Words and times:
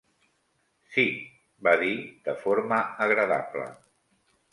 "Sí", 0.93 1.03
va 1.67 1.73
dir 1.81 1.91
de 2.29 2.35
forma 2.45 2.79
agradable. 3.07 3.67